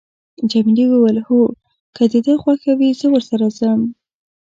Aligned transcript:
جميلې 0.51 0.85
وويل: 0.89 1.17
هو، 1.27 1.41
که 1.95 2.03
د 2.11 2.13
ده 2.25 2.33
خوښه 2.41 2.71
وي، 2.79 2.89
زه 2.99 3.07
ورسره 3.11 3.45
ځم. 3.57 3.81